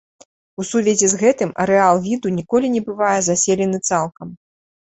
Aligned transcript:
У 0.61 0.63
сувязі 0.69 1.09
з 1.11 1.19
гэтым 1.23 1.51
арэал 1.65 2.01
віду 2.07 2.31
ніколі 2.39 2.73
не 2.77 2.81
бывае 2.89 3.15
заселены 3.29 3.83
цалкам. 3.93 4.35